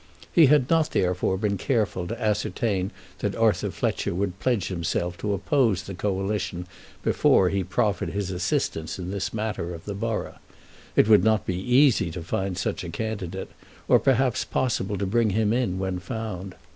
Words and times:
He 0.33 0.47
had 0.47 0.67
not 0.67 0.89
therefore 0.89 1.37
been 1.37 1.59
careful 1.59 2.07
to 2.07 2.19
ascertain 2.19 2.89
that 3.19 3.35
Arthur 3.35 3.69
Fletcher 3.69 4.15
would 4.15 4.39
pledge 4.39 4.69
himself 4.69 5.15
to 5.19 5.31
oppose 5.31 5.83
the 5.83 5.93
Coalition 5.93 6.65
before 7.03 7.49
he 7.49 7.63
proffered 7.63 8.09
his 8.09 8.31
assistance 8.31 8.97
in 8.97 9.11
this 9.11 9.31
matter 9.31 9.75
of 9.75 9.85
the 9.85 9.93
borough. 9.93 10.39
It 10.95 11.07
would 11.07 11.23
not 11.23 11.45
be 11.45 11.53
easy 11.57 12.09
to 12.13 12.23
find 12.23 12.57
such 12.57 12.83
a 12.83 12.89
candidate, 12.89 13.51
or 13.87 13.99
perhaps 13.99 14.43
possible 14.43 14.97
to 14.97 15.05
bring 15.05 15.29
him 15.29 15.53
in 15.53 15.77
when 15.77 15.99
found. 15.99 16.55